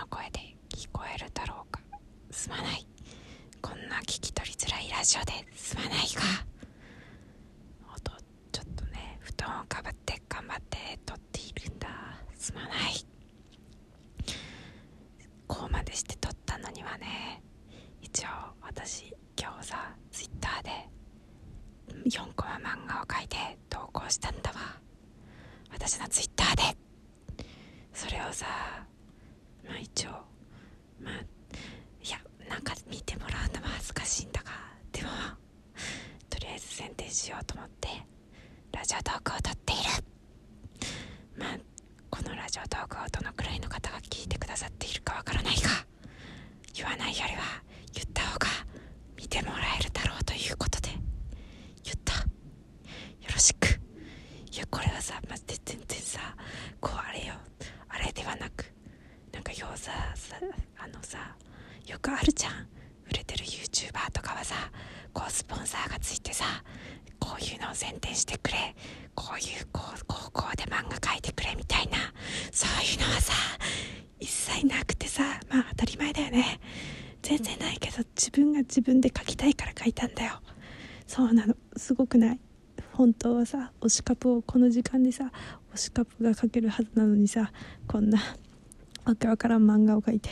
[0.00, 1.80] の声で聞こえるだろうか。
[2.30, 2.86] すまない。
[3.60, 6.22] こんな聞き取りづらいラジオですまないか。
[7.94, 8.10] 音
[8.50, 11.88] ちょっとね布団をかぶって頑張って撮っているんだ。
[12.34, 12.72] すまない。
[15.46, 17.42] こうまでして撮ったのにはね
[18.00, 18.28] 一応
[18.62, 23.36] 私今日さツイッターで4コマ漫画を描いて
[23.68, 24.80] 投稿したんだわ。
[25.70, 26.78] 私のツイッターで。
[27.92, 28.46] それをさ
[29.70, 30.10] まあ一応
[31.00, 31.12] まあ
[32.02, 34.50] いやなんか見てもらうのも恥ずかしいんだが
[34.90, 35.08] でも
[36.28, 37.88] とりあえず宣伝しようと思って
[38.72, 39.82] ラジオトークを撮っている。
[41.36, 41.58] まあ
[42.10, 45.68] このラジオトークをどのくらいの方が聞いてくださっているかわからないが
[46.74, 47.62] 言わないよりは
[47.94, 48.46] 言った方が
[49.16, 50.88] 見てもらえるだろうということで
[51.84, 52.14] 言った。
[52.14, 52.26] よ
[53.32, 53.66] ろしく。
[54.52, 56.20] いやこれはさマジで全然さ
[56.80, 57.34] こうあれよ
[57.88, 58.64] あれではなく
[59.32, 60.36] なんか要ささ
[60.76, 61.34] あのさ
[61.86, 62.52] よくあるじゃん。
[63.08, 64.54] 売れてる YouTuber とかはさ
[65.14, 66.44] こうスポンサーがついてさ
[67.18, 68.76] こういうのを宣伝してくれ
[69.14, 71.96] こういう高校で漫画描いてくれみたいな
[72.52, 73.32] そういうのはさ
[74.20, 76.60] 一切なくてさまあ当たり前だよね。
[77.22, 80.40] 全然ないけど自分が自分で描きたいから描いたんだよ。
[81.06, 81.54] そうなの。
[81.76, 82.40] すごくない？
[82.92, 85.32] 本当はさ推しカプをこの時間でさ
[85.74, 87.50] 推しカプが描けるはずなのにさ
[87.88, 88.18] こんな
[89.10, 90.30] わけわからん漫画を描いて。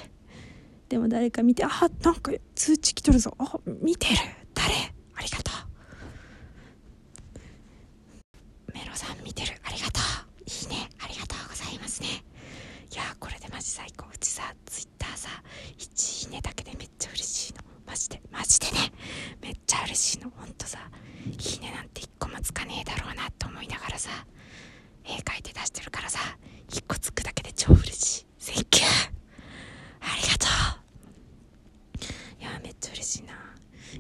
[0.88, 1.68] でも誰か見てあ
[2.02, 3.34] なんか通知来とるぞ。
[3.38, 4.14] あ見てる。
[4.54, 4.72] 誰？
[5.14, 5.50] ありがと
[7.34, 8.72] う。
[8.72, 9.60] メロさん見てる。
[9.64, 10.44] ありがとう。
[10.46, 10.88] いいね。
[11.00, 12.08] ありがとうございますね。
[12.90, 14.06] いやこれでマジ最高。
[14.14, 15.28] うちさツイッターさ
[15.76, 17.60] 1いいねだけでめっちゃ嬉しいの。
[17.84, 18.22] マジで。
[18.30, 18.92] マジでね。
[19.42, 20.30] めっちゃ嬉しいの。
[20.30, 20.78] ほんとさ。
[21.26, 24.10] いいねなんて1個もつかねえだろうなと思いながらさ。
[25.04, 26.20] 絵描いて出してるからさ。
[26.70, 28.86] 1個つくだけで超嬉しい Thank you
[30.00, 30.46] ありがと
[32.38, 33.32] ういやめっちゃ嬉しいな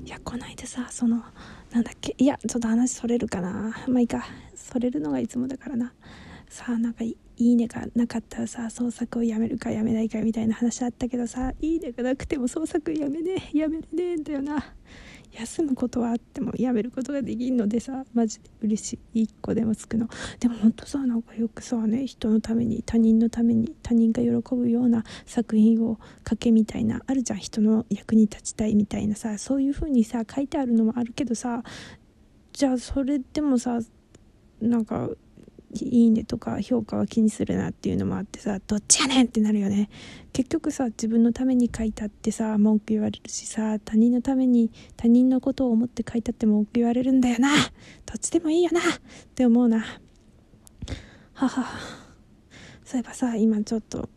[0.04, 1.24] いやこないださその
[1.72, 3.76] なんだっけいやちょっと話それるかな。
[3.86, 4.24] まあいいか。
[4.54, 5.92] それるのがいつもだからな。
[6.48, 11.52] さあなんかいいねがなかったらさ創作をやめるかやめないかみたいな話あったけどさ。
[11.60, 14.64] いいねがなくても創作やめねやめれねえんだよな。
[15.30, 18.02] 休むことはあってもやめることができんのでさ。
[18.14, 19.24] マジで嬉しい。
[19.24, 20.08] 1個でもつくの。
[20.40, 27.38] でもほんとさなんかよくさね人のために他人のために他人が喜ぶような作品を書けみたいなあるじゃん。
[27.38, 29.36] 人の役に立ちたいみたいなさ。
[29.36, 31.62] そういう風にさ書いてあるのもあるけどさ。
[32.58, 33.78] じゃあそれでもさ
[34.60, 35.08] なんか
[35.80, 39.88] いいねとか評価は気にするなっていうのもあってさどっちやねんってなるよね。
[40.32, 47.54] 結局さ自分のために書いたってさ文句言われるしさ他人のために他人のことを思って書いたって文句言われるんだよな。
[47.54, 47.60] ど
[48.16, 48.80] っちでもいいよな。
[48.80, 48.82] っ
[49.36, 49.84] て思うな。
[51.34, 51.64] はは。
[52.84, 54.08] そういえばさ今ちょっと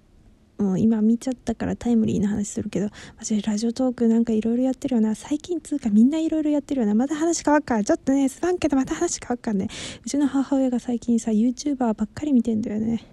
[0.61, 5.15] もう今見ちゃったからタイムリーな話するけど私ラジオトークなんかいろいろやってるよな。
[5.15, 6.95] 最近つうかみんないろいろやってるよな。
[6.95, 7.75] また話変わっか。
[7.75, 9.67] らちょっとねすまんけどまた話変わっからね。
[10.05, 13.03] うちの母親が最近さ YouTuber ばっかり見てんだよね。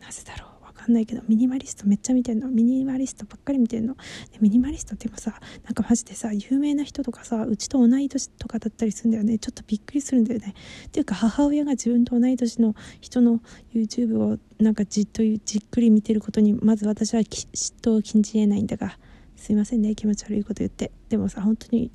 [0.00, 0.49] なぜだろう。
[0.90, 2.48] んないけどミニマリストめっちゃ見てんの。
[2.48, 3.94] ミニマリストばっかり見てんの。
[3.94, 9.38] でミニマリストってもさなんかマジでさ有名な人とかさうちと同い年とかだったりするんだよね。
[9.38, 10.54] ちょっとびっくりするんだよね。
[10.86, 13.40] っていうか母親が自分と同い年の人の
[13.72, 17.48] YouTube をなんかじっとじっくり見てることにまず私は嫉
[17.80, 18.98] 妬を禁じ得ないんだが
[19.36, 19.94] すいませんね。
[19.94, 20.92] 気持ち悪いこと言って。
[21.08, 21.90] でもさ本当に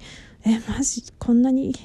[0.45, 1.75] えマジこんなに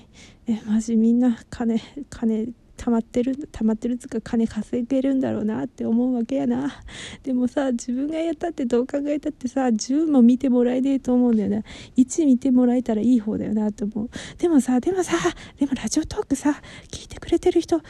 [0.47, 6.73] えマジみんな金金溜まってる溜まってるつか金稼げるんだろうなって思うわけやな。
[7.23, 11.63] でもさ自分がやったってどう考えたってさ10も見てもらえねえと思うんだよな。
[11.99, 14.09] 1見てもらえたらいい方だよなって思う。
[14.39, 15.19] でもさでもさ
[15.59, 17.83] でもラジオトークさ聞いてくれてる人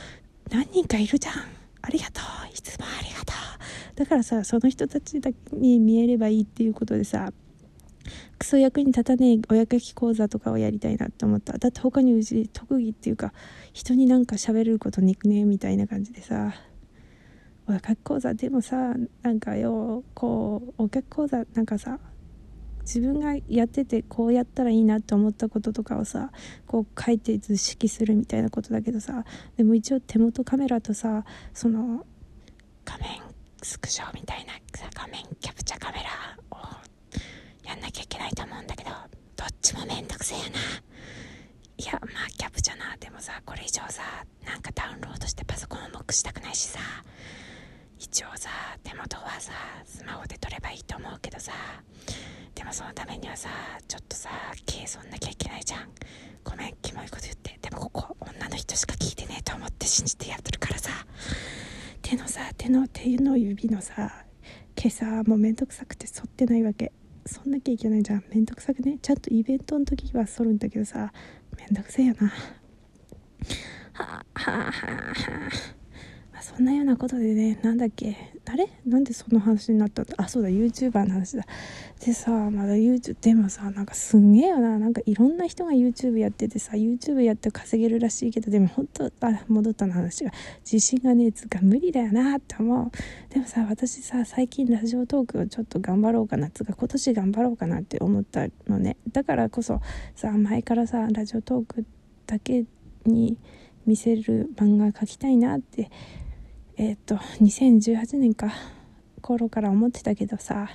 [0.51, 1.35] 何人かいるじゃん。
[1.83, 2.53] ありがとう。
[2.53, 3.95] いつもありがとう。
[3.95, 7.33] だからさその人たちだけに見えればいいっていうことでさ
[8.39, 11.59] クソ役に立たねえお役き講座とかをやりたいなって思った。
[11.59, 13.33] だって他にうち特技っていうか
[13.73, 16.53] 人になんか喋れることニックネームみたいな感じでさ。
[17.71, 22.01] お役き講座でもさなんかようこうお客講座なんかさ
[22.81, 26.33] 自分がやっててこうやったらいいなって思ったこととかをさ
[26.67, 29.25] こう書いて図式するみたいなことだけどさ
[29.57, 31.25] でも一応手元カメラとさ
[31.55, 32.05] その
[32.85, 33.21] 画面
[33.63, 36.40] スクショみたいなさ画面キャプチャカメラ
[37.91, 38.91] なきゃいけないと思うんだけど
[39.37, 40.51] どっちもめんどくせえやな。
[41.77, 42.97] いやまあキャプチャな。
[43.01, 44.03] でもさこれ以上さ
[44.47, 46.79] なんかダウンロードしてパソコン重くしたくないしさ。
[47.99, 48.49] 一応さ
[48.85, 49.53] 手元はさ
[49.85, 51.53] スマホで撮ればいいと思うけどさ。
[52.55, 53.49] でもそのためにはさ
[53.89, 54.31] ちょっとさ
[54.67, 55.89] 計算なきゃいけないじゃん。
[56.45, 57.59] ごめんキモいこと言って。
[57.61, 60.91] でもここ女の人しか聞いてねえと思って信じてやってるからさ。
[62.03, 64.25] 手のさ手の手の指のさ
[64.77, 66.93] 今朝もうめんどくさくて剃ってないわけ。
[67.27, 68.25] そんなきゃいけないじゃん。
[68.33, 68.99] めんどくさくね？
[69.01, 71.13] ちゃんとイベントの時は剃るんだけどさ。
[71.59, 72.29] めんどくせえよな。
[72.29, 72.35] は
[73.95, 74.63] あはあはあ。
[74.63, 74.73] は
[75.47, 75.90] あ
[76.43, 78.17] そんなようなことでねなんだっけ？
[78.47, 78.69] あれ？
[78.87, 80.15] なんでその話になったんだ？
[80.17, 81.45] あそうだ YouTuber の話だ。
[82.05, 84.79] でさまだ YouTube でもさなんかすんげえよな。
[84.79, 89.11] なんかいろんな人が YouTube やっててさ YouTube やって稼げるらしいけどでも本当あ
[89.49, 92.91] 戻ったの話が自信がねえつうか無理だよなって思う。
[93.33, 98.97] でもさ私さ最近ラジオトークをちょっと頑張ろうかなつうか今年頑張ろうかなって思ったのね。
[99.13, 99.81] だからこそ
[100.15, 101.85] さ前からさラジオトーク
[102.27, 102.65] だけ
[103.05, 103.37] に
[103.87, 105.91] 見せる漫画描きたいなって
[106.81, 108.51] えっ、と2018年か
[109.21, 110.71] 頃から思ってたけどさ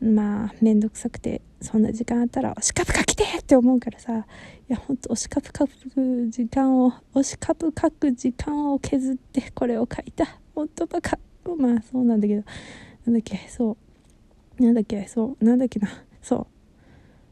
[0.00, 4.24] まあ面倒くさくてそんな時間あったら推しカプ書きてって思うからさい
[4.68, 11.18] やほんと推しカプ書く時間を推しカプ書く時間を削ってこれを書いたほんとバカ。
[11.56, 12.42] まあそうなんだけど。
[13.06, 13.76] なんだっけそ
[14.58, 14.62] う。
[14.62, 15.44] なんだっけそう。
[15.44, 15.88] なんだっけな。
[16.20, 16.46] そう。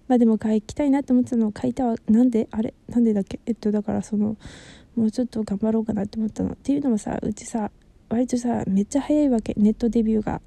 [0.08, 1.96] まあでも書きたいなって思ってたのを書いたわ。
[2.08, 2.48] なんで？
[2.50, 2.72] あれ？
[2.88, 3.40] なんでだっけ？
[3.46, 4.36] えっとだからその
[4.96, 6.52] もうちょっと頑張ろうかなって思ったの。
[6.52, 7.70] っていうのもさうちさ
[8.08, 9.54] 割とさめっちゃ早いわけ。
[9.56, 10.40] ネットデビューが。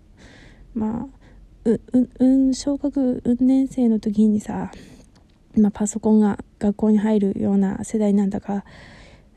[0.74, 1.22] まあ
[1.66, 4.72] うううん小学運年生の時にさ、
[5.56, 8.66] まあ、パソコンが学校に入るような世代なんだが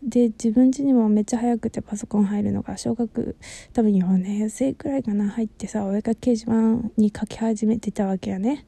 [0.02, 3.36] で自分家にもめっちゃ早くてパソコン入るのが小学
[3.72, 8.66] 多分4年生くらいかな入ってさお絵かき掲示板に書き始めてたわけやね。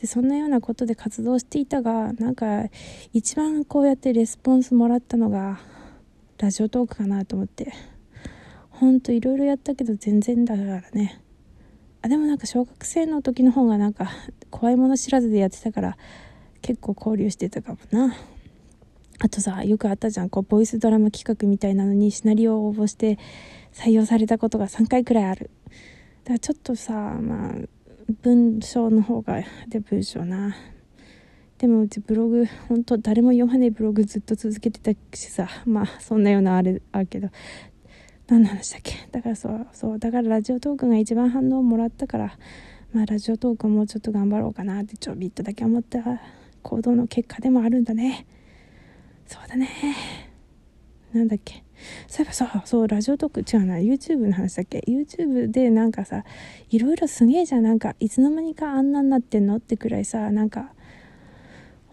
[0.00, 2.64] でそんなようなことで活動していたがなんか
[3.12, 5.60] 一番こうやってレスポンスもらったのが
[6.38, 7.72] ラジオトークかなと思って。
[8.82, 11.22] ほんといろいろやったけど全然だからね。
[12.02, 14.10] あでもなんか小学生の時の方がなんか
[14.50, 15.96] 怖いもの知らずでやってたから
[16.62, 18.12] 結構交流してたかもな。
[19.20, 20.30] あとさよくあったじゃん。
[20.30, 23.20] こうボイスドラマ企画みたいなのにシナリオを応募して
[23.72, 25.52] 採用されたことが3回くらいある。
[26.24, 27.54] だからちょっとさまあ
[28.22, 30.56] 文章の方がで文章な。
[31.58, 35.48] でもうちブログ本当誰も読まねえブログずっと続けてたしさ。
[35.66, 37.28] まあそんなようなあれあるけど。
[38.28, 38.94] 何の話だっけ？
[39.10, 42.38] だからそうそうだからラジオトークが一番反応をもらったから
[42.92, 46.00] まあラジオトークもうちょっと頑張ろうかなってちょびっとだけ思った
[46.62, 48.26] 行動の結果でもあるんだね。
[49.26, 49.68] そうだね。
[51.12, 51.64] なんだっけ？
[52.06, 53.76] そういえばさそうラジオトーク違うな。
[53.76, 56.24] YouTube の話だっけ？YouTube でなんかさ
[56.70, 57.64] いろいろすげえじゃん。
[57.64, 59.56] なんかいつの間にかあんなになってんの？
[59.56, 60.72] ってくらいさなんか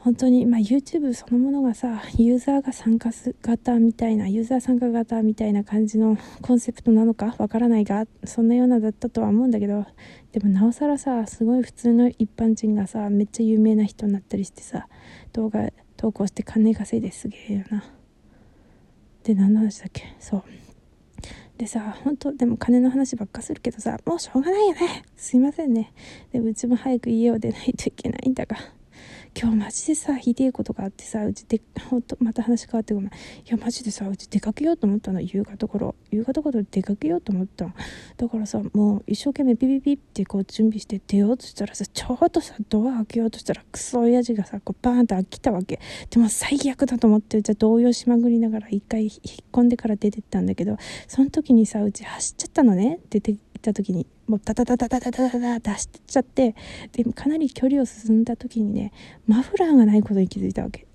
[0.01, 3.09] 本当に、まあ、YouTube そのものがさユーザーが参加
[3.41, 9.85] 型みたいなユーザー参加型みたいな感じのコンセプトなのかわからないがそんなようなだったとは思うんだけど
[10.31, 14.87] でもなおさらさすごい普通の一般人がさめっちゃ有名な人になったりしてさ
[15.33, 17.83] 動画投稿して金稼いですげえよな。
[19.23, 20.15] で何の話だっけ？
[20.19, 20.43] そう。
[21.57, 25.03] でさ本当でも金の話ばっかするけどさもうしょうがないよね。
[25.17, 25.91] すいませんね。
[26.31, 28.55] でもうちも早く家を出ないといけないんだが。
[29.35, 33.09] 今日マジでさひでえことがあってさうちでほんとまた話変わってごめん。
[33.09, 33.13] い
[33.45, 35.21] やマジでさうち出かけようと思ったの。
[35.21, 37.73] 夕方頃夕方頃出かけようと思ったの。
[38.17, 45.79] だからさもう一生懸命ピピピってこう準備して出ようとしたらさちょうどさドア開けようとしたらクソ親父がさこうバーンと開けたわけ。
[46.09, 49.11] でも最悪だと思ってじゃあ動揺しまぐりながら一回引っ
[49.51, 50.77] 込んでから出てったんだけど
[51.07, 52.99] その時にさうち走っちゃったのね。
[53.09, 56.55] 出てった時にもうダダダダダダダダダ出しちゃって
[56.93, 58.91] でかなり距離を進んだ時にね
[59.27, 60.87] マフラーがないことに気づいたわけ。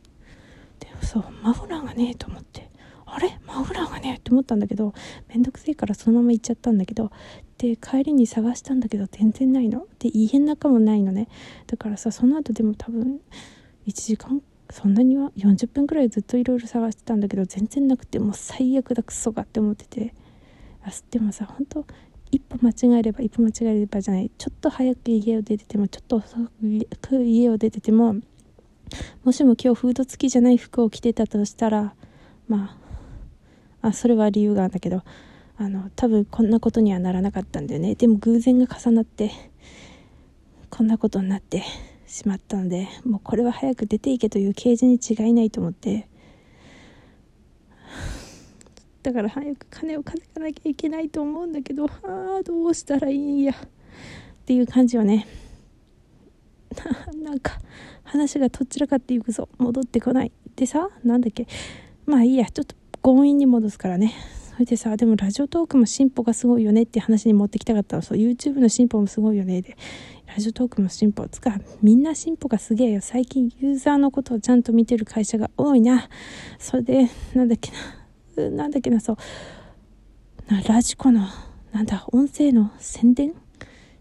[0.80, 2.70] でもそうマフラーがねえと思って。
[3.06, 3.38] あれ？
[3.46, 4.92] マフラーがねえって思ったんだけど
[5.28, 7.12] めんどくせえからそのまま行っちゃったんだけど
[7.58, 9.86] で帰りに探したんだけど全然ないの。
[9.98, 11.28] で家の中もないのね。
[11.66, 13.20] だからさその後でも多分
[13.86, 20.14] 1時間そんなには40分くらいずっといろいろ探してたんだけど全然なくてもう最悪だクソがって思ってて。
[20.86, 21.86] あでもさ本当
[22.34, 24.28] 一歩間違えれば一歩間違えればじゃない。
[24.36, 26.36] ちょっと早く家を出ててもちょっと遅
[27.00, 28.16] く家を出てても
[29.22, 31.94] もしも今日フード付きじゃない服を着てたとしたら
[32.48, 32.76] ま
[33.82, 35.04] ああそれは理由があるんだけど
[35.58, 37.94] あの多分こんなことにはならなかったんだよね。
[37.94, 39.30] でも偶然が重なって
[40.70, 41.62] こんなことになって
[42.04, 46.08] しまったのでもうこれは早く出ていけという啓示に違いないと思って
[49.04, 53.52] だから早く金を稼がなきゃいけないと思うんだけどああどうしたらいいんや。
[53.52, 53.56] っ
[54.46, 55.26] ていう感じはね。
[57.22, 57.60] なんか
[58.02, 59.50] 話がどちらかっていくぞ。
[59.58, 60.32] 戻ってこない。
[60.56, 61.46] でさなんだっけ。
[62.06, 64.14] まあいいやちょっと強引に戻すからね。
[64.52, 68.02] それでさでもラジオトークも進歩がすごいよねって話に持ってきたかったの。
[68.02, 69.60] そう YouTube の進歩もすごいよね。
[69.60, 69.76] で
[70.26, 71.28] ラジオトークも進歩。
[71.28, 73.02] つかみんな進歩がすげえよ。
[73.02, 76.08] 最近ユーザーのことをちゃんと見てる会社が多いな。
[76.58, 78.03] それでなんだっけな。
[78.36, 79.16] なんだっけな、そう、
[80.68, 81.26] ラジコの、
[81.72, 83.34] なんだ、音声の宣伝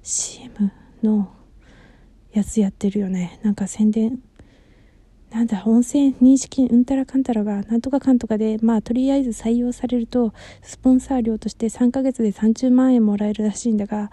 [0.01, 0.71] ？CM
[1.01, 1.31] の
[2.33, 3.39] やつやってるよね。
[3.43, 4.19] なんか宣伝。
[5.31, 14.11] なんだ音声認識うんたらかんたらがなんとかかんとかでまあとりあえず採用されるとスポンサー料として3ヶ月で30万円もらえるらしいんだが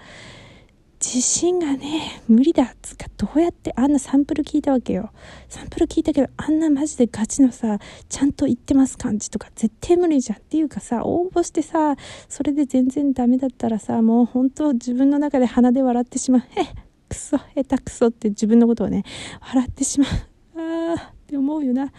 [1.03, 2.65] 自信がね無理だ。
[2.65, 5.11] っつかどうやってあんなサンプル聞いたわけよ。
[5.49, 7.79] サンプル聞いたけどあんなマジでガチのさ
[8.11, 11.97] ちゃんと言ってます感じとか絶対無理じゃんっていうかさ応募してさ
[12.29, 16.43] それで全然ダメだったらさもう本当自分の中で鼻で笑ってしまう。
[16.57, 16.67] え
[17.09, 19.05] クソ下手くそって自分のことをね
[19.41, 20.09] 笑ってしまう。
[20.57, 21.91] あーって思うよな。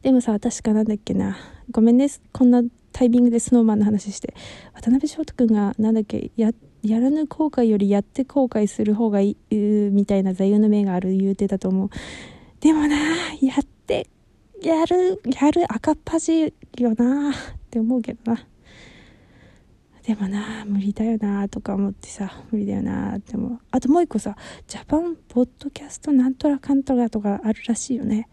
[0.00, 1.36] でもさ確かなんだっけな。
[1.72, 2.62] ごめんねこんな
[2.94, 4.34] タイミングでスノーマンの話して
[4.72, 11.90] 渡辺翔太君がなんだっけややらぬ後悔よりやって後悔する方がいいみたいな座右の銘がある言うてたと思う。
[12.60, 12.96] でもな
[13.42, 14.06] やって
[14.62, 17.34] やるやる赤っ端よなっ
[17.68, 18.46] て思うけどな。
[20.06, 23.58] でもな無理だよなとか思ってさ無理だよなって思う。
[23.72, 24.36] あともう一個さ
[24.68, 28.28] ジャパンポッドキャストなんとらかんとらとかあるらしいよね。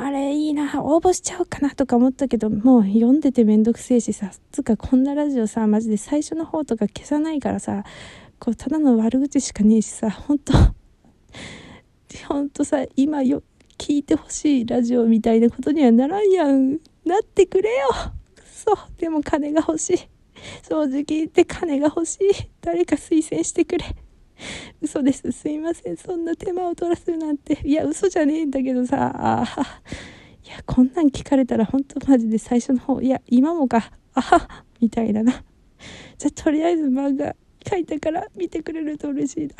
[0.00, 7.84] あれいいな応募しちゃおうかなとか思ったけどもう読んでてめんどくせえしさつかこんなラジオさマジで最初の方とか消さないからさ
[8.38, 10.52] こうただの悪口しかねえしさほんと
[12.28, 13.42] ほんとさ今よ
[13.78, 16.78] 聞いてほしいラジオみたいなことにはならんやん。
[17.04, 17.88] なってくれよ。
[18.44, 19.98] そうでも金が欲しい。
[20.68, 22.50] 正直言って金が欲しい。
[22.60, 23.84] 誰か推薦してくれ。
[24.80, 25.30] 嘘です。
[25.32, 25.96] すいません。
[25.96, 27.60] そんな手間を取らせるなんて。
[27.64, 29.12] いや嘘じゃねえんだけどさ。
[29.14, 29.44] あ
[30.44, 33.00] いやこんなん聞かれたら本当マジで最初の方。
[33.00, 33.90] いや今もか。
[34.14, 34.64] あは。
[34.80, 35.44] みたいだな。
[36.16, 37.34] じゃあとりあえず漫画
[37.68, 39.54] 書いたから見てくれると嬉しいな。